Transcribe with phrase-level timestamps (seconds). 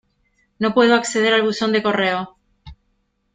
[0.57, 2.35] No puedo acceder al buzón de correo.